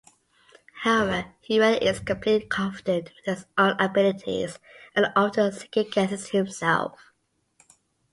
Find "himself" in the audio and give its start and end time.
6.29-7.13